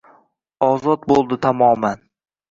[0.67, 2.01] Ozod bo’ldi tamoman.